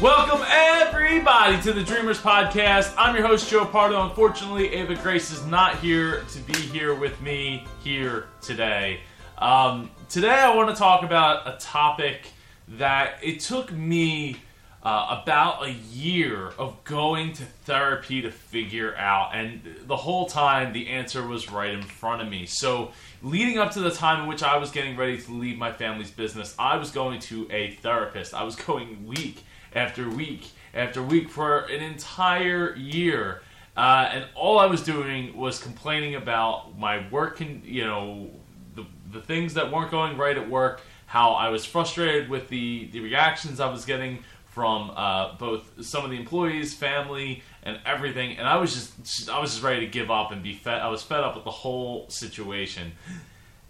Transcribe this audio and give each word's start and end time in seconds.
Welcome 0.00 0.40
everybody 0.48 1.60
to 1.60 1.74
the 1.74 1.82
Dreamers 1.82 2.18
Podcast. 2.18 2.94
I'm 2.96 3.14
your 3.14 3.26
host 3.26 3.50
Joe 3.50 3.66
Pardo. 3.66 4.02
Unfortunately, 4.02 4.72
Ava 4.72 4.94
Grace 4.94 5.30
is 5.30 5.44
not 5.44 5.78
here 5.80 6.24
to 6.32 6.38
be 6.38 6.54
here 6.54 6.94
with 6.94 7.20
me 7.20 7.66
here 7.84 8.28
today. 8.40 9.00
Um, 9.36 9.90
today, 10.08 10.30
I 10.30 10.56
want 10.56 10.70
to 10.70 10.74
talk 10.74 11.02
about 11.02 11.46
a 11.46 11.58
topic 11.58 12.28
that 12.66 13.18
it 13.22 13.40
took 13.40 13.70
me 13.72 14.36
uh, 14.82 15.20
about 15.20 15.66
a 15.66 15.72
year 15.72 16.48
of 16.58 16.82
going 16.84 17.34
to 17.34 17.44
therapy 17.64 18.22
to 18.22 18.30
figure 18.30 18.96
out, 18.96 19.34
and 19.34 19.60
the 19.86 19.96
whole 19.96 20.24
time 20.24 20.72
the 20.72 20.88
answer 20.88 21.26
was 21.26 21.50
right 21.50 21.74
in 21.74 21.82
front 21.82 22.22
of 22.22 22.28
me. 22.28 22.46
So, 22.46 22.92
leading 23.22 23.58
up 23.58 23.72
to 23.72 23.80
the 23.80 23.90
time 23.90 24.22
in 24.22 24.28
which 24.30 24.42
I 24.42 24.56
was 24.56 24.70
getting 24.70 24.96
ready 24.96 25.18
to 25.18 25.32
leave 25.32 25.58
my 25.58 25.72
family's 25.72 26.10
business, 26.10 26.54
I 26.58 26.78
was 26.78 26.90
going 26.90 27.20
to 27.20 27.46
a 27.52 27.72
therapist. 27.82 28.32
I 28.32 28.44
was 28.44 28.56
going 28.66 29.06
week 29.06 29.44
after 29.74 30.08
week 30.08 30.50
after 30.74 31.02
week 31.02 31.28
for 31.28 31.60
an 31.60 31.82
entire 31.82 32.74
year. 32.76 33.42
Uh, 33.76 34.08
and 34.12 34.26
all 34.34 34.58
I 34.58 34.66
was 34.66 34.82
doing 34.82 35.36
was 35.36 35.58
complaining 35.58 36.14
about 36.14 36.78
my 36.78 37.08
work, 37.10 37.40
and 37.40 37.64
you 37.64 37.84
know, 37.84 38.30
the, 38.74 38.84
the 39.12 39.20
things 39.20 39.54
that 39.54 39.72
weren't 39.72 39.90
going 39.90 40.16
right 40.16 40.36
at 40.36 40.48
work, 40.48 40.82
how 41.06 41.32
I 41.32 41.48
was 41.48 41.64
frustrated 41.64 42.28
with 42.28 42.48
the, 42.48 42.88
the 42.92 43.00
reactions 43.00 43.60
I 43.60 43.70
was 43.70 43.84
getting 43.84 44.22
from 44.46 44.90
uh, 44.96 45.36
both 45.38 45.84
some 45.84 46.04
of 46.04 46.10
the 46.10 46.16
employees, 46.16 46.74
family, 46.74 47.42
and 47.62 47.78
everything. 47.86 48.36
And 48.36 48.46
I 48.46 48.56
was 48.56 48.74
just, 48.74 49.30
I 49.30 49.38
was 49.40 49.52
just 49.52 49.62
ready 49.62 49.80
to 49.80 49.86
give 49.86 50.10
up 50.10 50.32
and 50.32 50.42
be 50.42 50.54
fed. 50.54 50.80
I 50.80 50.88
was 50.88 51.02
fed 51.02 51.20
up 51.20 51.36
with 51.36 51.44
the 51.44 51.50
whole 51.50 52.08
situation. 52.10 52.92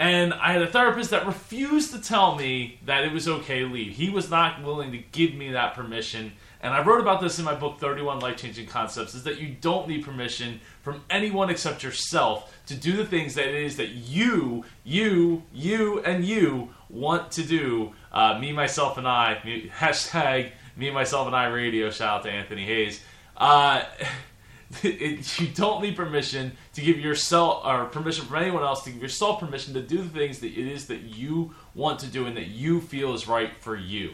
And 0.01 0.33
I 0.33 0.53
had 0.53 0.63
a 0.63 0.67
therapist 0.67 1.11
that 1.11 1.27
refused 1.27 1.93
to 1.93 2.01
tell 2.01 2.35
me 2.35 2.81
that 2.87 3.05
it 3.05 3.13
was 3.13 3.29
okay 3.29 3.59
to 3.59 3.67
leave. 3.67 3.93
He 3.93 4.09
was 4.09 4.31
not 4.31 4.63
willing 4.63 4.93
to 4.93 4.99
give 4.99 5.35
me 5.35 5.51
that 5.51 5.75
permission. 5.75 6.33
And 6.63 6.73
I 6.73 6.83
wrote 6.83 7.03
about 7.03 7.21
this 7.21 7.39
in 7.39 7.45
my 7.45 7.55
book, 7.55 7.79
31 7.79 8.19
Life 8.19 8.39
Changing 8.39 8.67
Concepts, 8.67 9.15
is 9.15 9.25
that 9.25 9.39
you 9.43 9.55
don't 9.61 9.89
need 9.89 10.03
permission 10.03 10.59
from 10.81 11.03
anyone 11.11 11.51
except 11.51 11.83
yourself 11.83 12.51
to 12.69 12.75
do 12.75 12.97
the 12.97 13.05
things 13.05 13.35
that 13.35 13.47
it 13.47 13.55
is 13.55 13.77
that 13.77 13.91
you, 13.91 14.65
you, 14.85 15.43
you, 15.53 16.01
and 16.01 16.25
you 16.25 16.71
want 16.89 17.31
to 17.33 17.43
do. 17.43 17.93
Uh, 18.11 18.39
me, 18.39 18.53
myself, 18.53 18.97
and 18.97 19.07
I, 19.07 19.69
hashtag 19.79 20.53
me, 20.77 20.91
myself, 20.91 21.27
and 21.27 21.37
I 21.37 21.49
radio. 21.49 21.91
Shout 21.91 22.21
out 22.21 22.23
to 22.23 22.31
Anthony 22.31 22.65
Hayes. 22.65 23.03
Uh, 23.37 23.83
it, 24.83 25.41
you 25.41 25.49
don't 25.49 25.83
need 25.83 25.97
permission 25.97 26.53
to 26.75 26.81
give 26.81 26.99
yourself 26.99 27.65
or 27.65 27.87
permission 27.87 28.25
from 28.27 28.37
anyone 28.37 28.63
else 28.63 28.83
to 28.85 28.91
give 28.91 29.03
yourself 29.03 29.41
permission 29.41 29.75
to 29.75 29.83
do 29.83 29.99
the 29.99 30.09
things 30.09 30.39
that 30.41 30.53
it 30.53 30.71
is 30.71 30.87
that 30.87 31.03
you 31.03 31.55
want 31.75 31.99
to 32.01 32.07
do 32.07 32.27
and 32.27 32.37
that 32.37 32.49
you 32.49 32.81
feel 32.81 33.13
is 33.15 33.27
right 33.27 33.51
for 33.61 33.75
you. 33.75 34.13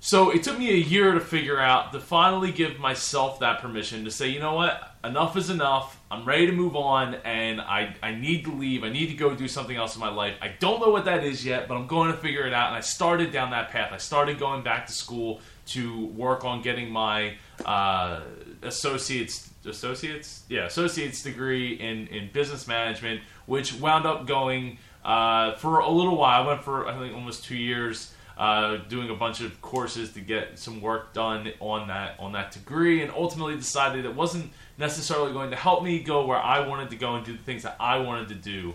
So 0.00 0.30
it 0.30 0.42
took 0.42 0.58
me 0.58 0.70
a 0.70 0.76
year 0.76 1.12
to 1.12 1.20
figure 1.20 1.58
out 1.58 1.92
to 1.92 2.00
finally 2.00 2.52
give 2.52 2.78
myself 2.78 3.40
that 3.40 3.60
permission 3.60 4.04
to 4.04 4.10
say, 4.10 4.28
you 4.28 4.40
know 4.40 4.54
what, 4.54 4.95
enough 5.06 5.36
is 5.36 5.50
enough. 5.50 6.00
I'm 6.10 6.24
ready 6.24 6.46
to 6.46 6.52
move 6.52 6.76
on 6.76 7.14
and 7.24 7.60
I, 7.60 7.94
I 8.02 8.14
need 8.14 8.44
to 8.44 8.52
leave. 8.52 8.84
I 8.84 8.90
need 8.90 9.06
to 9.06 9.14
go 9.14 9.34
do 9.34 9.48
something 9.48 9.76
else 9.76 9.94
in 9.94 10.00
my 10.00 10.10
life. 10.10 10.34
I 10.42 10.48
don't 10.58 10.80
know 10.80 10.90
what 10.90 11.04
that 11.06 11.24
is 11.24 11.44
yet, 11.44 11.68
but 11.68 11.76
I'm 11.76 11.86
going 11.86 12.10
to 12.10 12.18
figure 12.18 12.46
it 12.46 12.52
out. 12.52 12.68
And 12.68 12.76
I 12.76 12.80
started 12.80 13.32
down 13.32 13.50
that 13.50 13.70
path. 13.70 13.92
I 13.92 13.98
started 13.98 14.38
going 14.38 14.62
back 14.62 14.86
to 14.86 14.92
school 14.92 15.40
to 15.66 16.06
work 16.06 16.44
on 16.44 16.62
getting 16.62 16.90
my 16.90 17.34
uh, 17.64 18.20
associates 18.62 19.50
associates 19.66 20.44
yeah 20.48 20.66
associates 20.66 21.24
degree 21.24 21.74
in 21.74 22.06
in 22.08 22.30
business 22.32 22.68
management, 22.68 23.20
which 23.46 23.74
wound 23.74 24.06
up 24.06 24.26
going 24.26 24.78
uh, 25.04 25.54
for 25.56 25.80
a 25.80 25.90
little 25.90 26.16
while. 26.16 26.42
I 26.42 26.46
went 26.46 26.62
for 26.62 26.86
I 26.86 26.96
think 26.96 27.14
almost 27.14 27.44
two 27.44 27.56
years. 27.56 28.12
Uh, 28.36 28.76
doing 28.88 29.08
a 29.08 29.14
bunch 29.14 29.40
of 29.40 29.62
courses 29.62 30.12
to 30.12 30.20
get 30.20 30.58
some 30.58 30.82
work 30.82 31.14
done 31.14 31.50
on 31.58 31.88
that 31.88 32.20
on 32.20 32.32
that 32.32 32.52
degree, 32.52 33.00
and 33.00 33.10
ultimately 33.12 33.56
decided 33.56 34.04
it 34.04 34.14
wasn't 34.14 34.52
necessarily 34.76 35.32
going 35.32 35.48
to 35.48 35.56
help 35.56 35.82
me 35.82 36.00
go 36.00 36.26
where 36.26 36.36
I 36.36 36.68
wanted 36.68 36.90
to 36.90 36.96
go 36.96 37.14
and 37.14 37.24
do 37.24 37.32
the 37.32 37.42
things 37.42 37.62
that 37.62 37.76
I 37.80 37.96
wanted 37.96 38.28
to 38.28 38.34
do. 38.34 38.74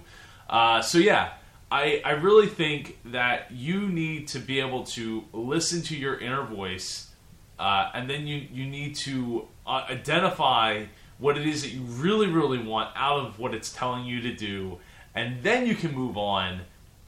Uh, 0.50 0.82
so 0.82 0.98
yeah, 0.98 1.34
I 1.72 2.02
I 2.04 2.14
really 2.14 2.48
think 2.48 2.98
that 3.06 3.52
you 3.52 3.88
need 3.88 4.28
to 4.30 4.40
be 4.40 4.60
able 4.60 4.84
to 4.86 5.26
listen 5.32 5.84
to 5.84 5.96
your 5.96 6.18
inner 6.18 6.44
voice, 6.44 7.12
uh, 7.60 7.92
and 7.94 8.10
then 8.10 8.26
you 8.26 8.48
you 8.52 8.66
need 8.66 8.96
to 8.96 9.48
uh, 9.68 9.86
identify 9.88 10.86
what 11.20 11.38
it 11.38 11.46
is 11.46 11.62
that 11.62 11.70
you 11.70 11.82
really 11.82 12.26
really 12.26 12.58
want 12.58 12.90
out 12.96 13.20
of 13.20 13.38
what 13.38 13.54
it's 13.54 13.72
telling 13.72 14.06
you 14.06 14.22
to 14.22 14.34
do, 14.34 14.80
and 15.14 15.44
then 15.44 15.68
you 15.68 15.76
can 15.76 15.94
move 15.94 16.18
on 16.18 16.62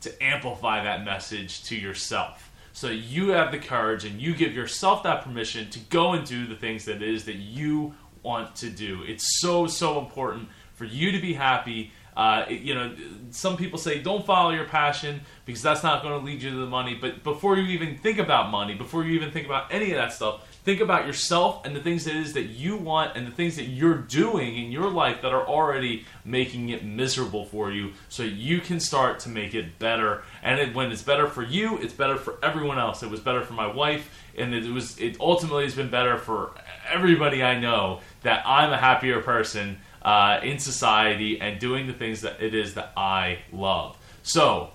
to 0.03 0.23
amplify 0.23 0.83
that 0.83 1.03
message 1.03 1.63
to 1.65 1.75
yourself. 1.75 2.51
So 2.73 2.89
you 2.89 3.29
have 3.29 3.51
the 3.51 3.59
courage 3.59 4.03
and 4.03 4.19
you 4.19 4.33
give 4.35 4.53
yourself 4.53 5.03
that 5.03 5.23
permission 5.23 5.69
to 5.71 5.79
go 5.79 6.13
and 6.13 6.25
do 6.25 6.47
the 6.47 6.55
things 6.55 6.85
that 6.85 6.97
it 6.97 7.03
is 7.03 7.25
that 7.25 7.35
you 7.35 7.93
want 8.23 8.55
to 8.57 8.69
do. 8.69 9.03
It's 9.05 9.39
so, 9.41 9.67
so 9.67 9.99
important 9.99 10.49
for 10.73 10.85
you 10.85 11.11
to 11.11 11.19
be 11.19 11.33
happy. 11.33 11.91
Uh, 12.15 12.45
you 12.49 12.75
know, 12.75 12.95
some 13.31 13.57
people 13.57 13.79
say 13.79 14.01
don't 14.01 14.25
follow 14.25 14.51
your 14.51 14.65
passion 14.65 15.21
because 15.45 15.61
that's 15.61 15.83
not 15.83 16.03
going 16.03 16.19
to 16.19 16.25
lead 16.25 16.41
you 16.41 16.51
to 16.51 16.55
the 16.57 16.65
money. 16.65 16.97
But 16.99 17.23
before 17.23 17.57
you 17.57 17.63
even 17.69 17.97
think 17.97 18.19
about 18.19 18.49
money, 18.49 18.75
before 18.75 19.03
you 19.03 19.13
even 19.13 19.31
think 19.31 19.45
about 19.45 19.73
any 19.73 19.91
of 19.91 19.97
that 19.97 20.13
stuff, 20.13 20.45
think 20.63 20.79
about 20.79 21.05
yourself 21.05 21.65
and 21.65 21.75
the 21.75 21.81
things 21.81 22.05
that 22.05 22.15
it 22.15 22.21
is 22.21 22.33
that 22.33 22.43
you 22.43 22.77
want 22.77 23.17
and 23.17 23.27
the 23.27 23.31
things 23.31 23.55
that 23.57 23.65
you're 23.65 23.97
doing 23.97 24.57
in 24.57 24.71
your 24.71 24.89
life 24.89 25.21
that 25.21 25.33
are 25.33 25.45
already 25.45 26.05
making 26.23 26.69
it 26.69 26.85
miserable 26.85 27.45
for 27.45 27.71
you 27.71 27.91
so 28.07 28.23
you 28.23 28.59
can 28.59 28.79
start 28.79 29.19
to 29.19 29.29
make 29.29 29.53
it 29.53 29.77
better 29.77 30.23
and 30.41 30.59
it, 30.59 30.73
when 30.73 30.91
it's 30.91 31.01
better 31.01 31.27
for 31.27 31.43
you 31.43 31.77
it's 31.79 31.93
better 31.93 32.17
for 32.17 32.37
everyone 32.41 32.79
else 32.79 33.03
it 33.03 33.09
was 33.09 33.19
better 33.19 33.41
for 33.41 33.53
my 33.53 33.67
wife 33.67 34.09
and 34.37 34.53
it 34.53 34.65
was 34.71 34.97
it 34.99 35.17
ultimately 35.19 35.63
has 35.65 35.75
been 35.75 35.89
better 35.89 36.17
for 36.17 36.51
everybody 36.91 37.43
i 37.43 37.59
know 37.59 37.99
that 38.21 38.43
i'm 38.45 38.71
a 38.71 38.77
happier 38.77 39.21
person 39.21 39.77
uh, 40.01 40.39
in 40.43 40.59
society 40.59 41.39
and 41.39 41.59
doing 41.59 41.87
the 41.87 41.93
things 41.93 42.21
that 42.21 42.41
it 42.41 42.53
is 42.53 42.73
that 42.73 42.91
i 42.97 43.39
love 43.51 43.97
so 44.21 44.69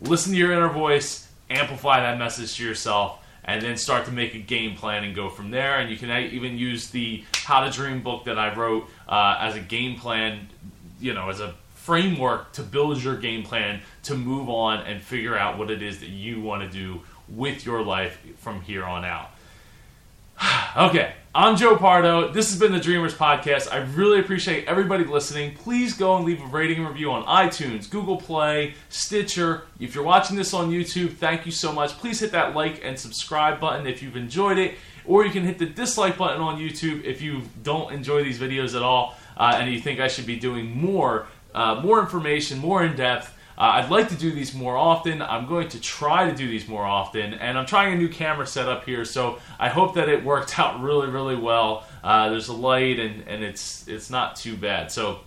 listen 0.00 0.32
to 0.32 0.38
your 0.38 0.52
inner 0.52 0.68
voice 0.68 1.28
amplify 1.50 2.00
that 2.00 2.18
message 2.18 2.56
to 2.56 2.64
yourself 2.64 3.20
and 3.44 3.60
then 3.62 3.76
start 3.76 4.06
to 4.06 4.12
make 4.12 4.34
a 4.34 4.38
game 4.38 4.74
plan 4.74 5.04
and 5.04 5.14
go 5.14 5.28
from 5.28 5.50
there. 5.50 5.78
And 5.78 5.90
you 5.90 5.96
can 5.96 6.10
even 6.32 6.56
use 6.56 6.90
the 6.90 7.24
How 7.34 7.62
to 7.64 7.70
Dream 7.70 8.02
book 8.02 8.24
that 8.24 8.38
I 8.38 8.54
wrote 8.54 8.88
uh, 9.08 9.36
as 9.38 9.54
a 9.54 9.60
game 9.60 9.98
plan, 9.98 10.48
you 11.00 11.12
know, 11.12 11.28
as 11.28 11.40
a 11.40 11.54
framework 11.74 12.52
to 12.52 12.62
build 12.62 13.02
your 13.02 13.16
game 13.16 13.42
plan 13.42 13.82
to 14.04 14.14
move 14.14 14.48
on 14.48 14.80
and 14.86 15.02
figure 15.02 15.36
out 15.36 15.58
what 15.58 15.70
it 15.70 15.82
is 15.82 16.00
that 16.00 16.08
you 16.08 16.40
want 16.40 16.62
to 16.62 16.68
do 16.68 17.02
with 17.28 17.66
your 17.66 17.82
life 17.82 18.18
from 18.38 18.62
here 18.62 18.84
on 18.84 19.04
out. 19.04 19.30
Okay, 20.76 21.12
I'm 21.34 21.56
Joe 21.56 21.76
Pardo. 21.76 22.32
This 22.32 22.50
has 22.50 22.58
been 22.58 22.72
the 22.72 22.80
Dreamers 22.80 23.14
Podcast. 23.14 23.72
I 23.72 23.78
really 23.78 24.18
appreciate 24.18 24.66
everybody 24.66 25.04
listening. 25.04 25.54
Please 25.54 25.94
go 25.94 26.16
and 26.16 26.24
leave 26.24 26.42
a 26.42 26.46
rating 26.46 26.78
and 26.78 26.88
review 26.88 27.12
on 27.12 27.24
iTunes, 27.24 27.88
Google 27.88 28.16
Play, 28.16 28.74
Stitcher. 28.88 29.62
If 29.78 29.94
you're 29.94 30.04
watching 30.04 30.36
this 30.36 30.52
on 30.52 30.70
YouTube, 30.70 31.14
thank 31.14 31.46
you 31.46 31.52
so 31.52 31.72
much. 31.72 31.90
Please 31.98 32.20
hit 32.20 32.32
that 32.32 32.54
like 32.54 32.84
and 32.84 32.98
subscribe 32.98 33.60
button 33.60 33.86
if 33.86 34.02
you've 34.02 34.16
enjoyed 34.16 34.58
it, 34.58 34.74
or 35.04 35.24
you 35.24 35.30
can 35.30 35.44
hit 35.44 35.58
the 35.58 35.66
dislike 35.66 36.16
button 36.16 36.40
on 36.40 36.60
YouTube 36.60 37.04
if 37.04 37.22
you 37.22 37.42
don't 37.62 37.92
enjoy 37.92 38.24
these 38.24 38.38
videos 38.38 38.74
at 38.74 38.82
all 38.82 39.16
uh, 39.36 39.56
and 39.56 39.72
you 39.72 39.80
think 39.80 40.00
I 40.00 40.08
should 40.08 40.26
be 40.26 40.36
doing 40.36 40.76
more, 40.76 41.26
uh, 41.54 41.80
more 41.82 42.00
information, 42.00 42.58
more 42.58 42.84
in 42.84 42.96
depth. 42.96 43.33
Uh, 43.56 43.82
I'd 43.82 43.90
like 43.90 44.08
to 44.08 44.16
do 44.16 44.32
these 44.32 44.52
more 44.54 44.76
often. 44.76 45.22
I'm 45.22 45.46
going 45.46 45.68
to 45.68 45.80
try 45.80 46.28
to 46.28 46.36
do 46.36 46.48
these 46.48 46.66
more 46.66 46.84
often, 46.84 47.34
and 47.34 47.56
I'm 47.56 47.66
trying 47.66 47.92
a 47.92 47.96
new 47.96 48.08
camera 48.08 48.46
setup 48.46 48.84
here, 48.84 49.04
so 49.04 49.38
I 49.58 49.68
hope 49.68 49.94
that 49.94 50.08
it 50.08 50.24
worked 50.24 50.58
out 50.58 50.80
really, 50.82 51.08
really 51.08 51.36
well. 51.36 51.86
Uh, 52.02 52.30
there's 52.30 52.48
a 52.48 52.52
light, 52.52 52.98
and, 52.98 53.26
and 53.28 53.44
it's 53.44 53.86
it's 53.86 54.10
not 54.10 54.36
too 54.36 54.56
bad. 54.56 54.90
So 54.90 55.20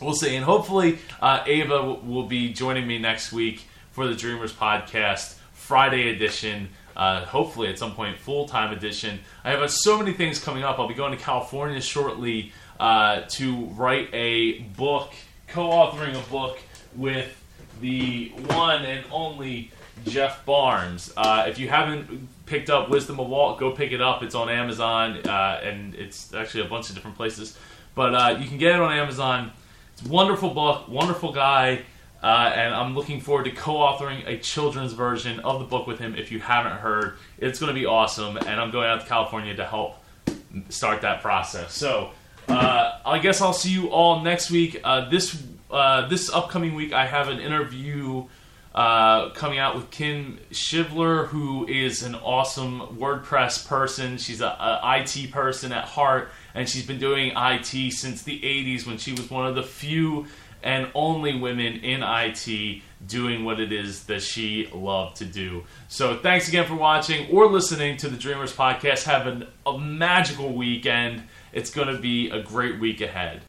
we'll 0.00 0.14
see, 0.14 0.36
and 0.36 0.44
hopefully 0.44 0.98
uh, 1.22 1.42
Ava 1.46 1.68
w- 1.76 2.00
will 2.04 2.26
be 2.26 2.52
joining 2.52 2.86
me 2.86 2.98
next 2.98 3.32
week 3.32 3.64
for 3.92 4.06
the 4.06 4.14
Dreamers 4.14 4.52
podcast 4.52 5.36
Friday 5.52 6.10
edition. 6.10 6.68
Uh, 6.96 7.24
hopefully, 7.24 7.68
at 7.68 7.78
some 7.78 7.94
point, 7.94 8.16
full 8.18 8.46
time 8.46 8.72
edition. 8.72 9.20
I 9.42 9.50
have 9.50 9.60
uh, 9.62 9.68
so 9.68 9.98
many 9.98 10.12
things 10.12 10.38
coming 10.38 10.62
up. 10.62 10.78
I'll 10.78 10.86
be 10.86 10.94
going 10.94 11.16
to 11.16 11.22
California 11.22 11.80
shortly 11.80 12.52
uh, 12.78 13.22
to 13.30 13.64
write 13.66 14.10
a 14.12 14.60
book, 14.76 15.12
co 15.48 15.68
authoring 15.70 16.14
a 16.14 16.30
book 16.30 16.58
with 16.94 17.34
the 17.80 18.30
one 18.46 18.84
and 18.84 19.04
only 19.10 19.70
Jeff 20.06 20.44
Barnes. 20.44 21.12
Uh, 21.16 21.46
if 21.48 21.58
you 21.58 21.68
haven't 21.68 22.28
picked 22.46 22.70
up 22.70 22.90
Wisdom 22.90 23.20
of 23.20 23.28
Walt, 23.28 23.58
go 23.58 23.70
pick 23.72 23.92
it 23.92 24.00
up. 24.00 24.22
It's 24.22 24.34
on 24.34 24.48
Amazon, 24.48 25.18
uh, 25.26 25.60
and 25.62 25.94
it's 25.94 26.34
actually 26.34 26.64
a 26.64 26.68
bunch 26.68 26.88
of 26.88 26.94
different 26.94 27.16
places. 27.16 27.56
But 27.94 28.14
uh, 28.14 28.38
you 28.40 28.48
can 28.48 28.58
get 28.58 28.74
it 28.74 28.80
on 28.80 28.92
Amazon. 28.92 29.52
It's 29.92 30.04
a 30.04 30.08
wonderful 30.08 30.50
book, 30.50 30.88
wonderful 30.88 31.32
guy, 31.32 31.82
uh, 32.22 32.52
and 32.54 32.74
I'm 32.74 32.94
looking 32.94 33.20
forward 33.20 33.44
to 33.44 33.52
co-authoring 33.52 34.26
a 34.26 34.38
children's 34.38 34.92
version 34.92 35.40
of 35.40 35.60
the 35.60 35.66
book 35.66 35.86
with 35.86 36.00
him. 36.00 36.16
If 36.16 36.32
you 36.32 36.40
haven't 36.40 36.78
heard, 36.78 37.16
it's 37.38 37.60
going 37.60 37.72
to 37.72 37.78
be 37.78 37.86
awesome, 37.86 38.36
and 38.36 38.60
I'm 38.60 38.70
going 38.70 38.88
out 38.88 39.00
to 39.02 39.06
California 39.06 39.54
to 39.54 39.64
help 39.64 39.96
start 40.68 41.02
that 41.02 41.22
process. 41.22 41.72
So 41.72 42.10
uh, 42.48 42.98
I 43.06 43.18
guess 43.20 43.40
I'll 43.40 43.52
see 43.52 43.70
you 43.70 43.88
all 43.88 44.22
next 44.22 44.50
week. 44.50 44.80
Uh, 44.82 45.08
this 45.08 45.40
uh, 45.74 46.08
this 46.08 46.30
upcoming 46.32 46.74
week, 46.74 46.92
I 46.92 47.06
have 47.06 47.28
an 47.28 47.40
interview 47.40 48.26
uh, 48.74 49.30
coming 49.30 49.58
out 49.58 49.74
with 49.74 49.90
Kim 49.90 50.38
Shivler, 50.50 51.26
who 51.26 51.66
is 51.66 52.02
an 52.02 52.14
awesome 52.14 52.80
WordPress 52.98 53.66
person. 53.66 54.18
She's 54.18 54.40
a, 54.40 54.46
a, 54.46 55.00
IT 55.00 55.30
person 55.30 55.72
at 55.72 55.84
heart, 55.84 56.30
and 56.54 56.68
she's 56.68 56.86
been 56.86 56.98
doing 56.98 57.32
IT 57.36 57.92
since 57.92 58.22
the 58.22 58.40
80s 58.40 58.86
when 58.86 58.98
she 58.98 59.12
was 59.12 59.30
one 59.30 59.46
of 59.46 59.54
the 59.54 59.62
few 59.62 60.26
and 60.62 60.90
only 60.94 61.38
women 61.38 61.74
in 61.76 62.02
IT 62.02 62.82
doing 63.06 63.44
what 63.44 63.60
it 63.60 63.70
is 63.70 64.04
that 64.04 64.22
she 64.22 64.68
loved 64.72 65.16
to 65.16 65.24
do. 65.26 65.64
So 65.88 66.16
thanks 66.16 66.48
again 66.48 66.66
for 66.66 66.74
watching 66.74 67.30
or 67.30 67.46
listening 67.46 67.98
to 67.98 68.08
the 68.08 68.16
Dreamers 68.16 68.52
podcast. 68.52 69.04
Have 69.04 69.26
an, 69.26 69.46
a 69.66 69.78
magical 69.78 70.54
weekend. 70.54 71.22
It's 71.52 71.70
going 71.70 71.88
to 71.88 72.00
be 72.00 72.30
a 72.30 72.42
great 72.42 72.80
week 72.80 73.02
ahead. 73.02 73.42